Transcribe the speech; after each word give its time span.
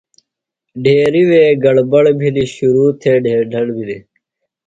ڈھیریۡ 0.83 1.27
وے 1.29 1.43
گڑ 1.63 1.75
بڑ 1.91 2.05
بِھلیۡ، 2.19 2.49
شِروۡ 2.53 2.91
تھے 3.01 3.13
ڈہیر 3.23 3.43
دڑ 3.53 3.65
بِھلیۡ 3.75 4.03